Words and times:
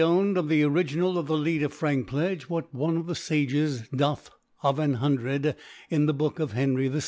125) 0.01 0.19
owned, 0.19 0.35
of 0.39 0.49
the 0.49 0.63
Original 0.63 1.19
of 1.19 1.27
the 1.27 1.35
Lcet 1.37 1.61
and 1.61 1.69
Frankpledge, 1.71 2.41
what 2.49 2.73
one 2.73 2.97
of 2.97 3.05
the 3.05 3.13
Sages 3.13 3.83
doth 3.95 4.31
of 4.63 4.79
an 4.79 4.95
Hundred, 4.95 5.55
in 5.91 6.07
the 6.07 6.13
Book 6.15 6.39
of 6.39 6.53
Henry 6.53 6.87
VI 6.87 6.97
I. 6.97 6.99